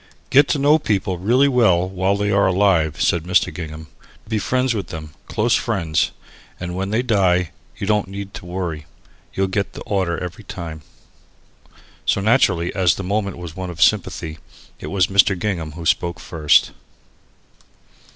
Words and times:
"Get 0.31 0.47
to 0.47 0.57
know 0.57 0.79
people 0.79 1.19
really 1.19 1.47
well 1.47 1.87
while 1.87 2.17
they 2.17 2.31
are 2.31 2.47
alive," 2.47 2.99
said 2.99 3.21
Mr. 3.23 3.53
Gingham; 3.53 3.85
"be 4.27 4.39
friends 4.39 4.73
with 4.73 4.87
them, 4.87 5.13
close 5.27 5.53
friends 5.53 6.09
and 6.59 6.71
then 6.71 6.75
when 6.75 6.89
they 6.89 7.03
die 7.03 7.51
you 7.77 7.85
don't 7.85 8.07
need 8.07 8.33
to 8.33 8.47
worry. 8.47 8.87
You'll 9.35 9.45
get 9.45 9.73
the 9.73 9.81
order 9.81 10.17
every 10.17 10.43
time." 10.43 10.81
So, 12.07 12.19
naturally, 12.19 12.73
as 12.73 12.95
the 12.95 13.03
moment 13.03 13.37
was 13.37 13.55
one 13.55 13.69
of 13.69 13.79
sympathy, 13.79 14.39
it 14.79 14.87
was 14.87 15.05
Mr. 15.05 15.37
Gingham 15.37 15.73
who 15.73 15.85
spoke 15.85 16.19
first. 16.19 16.71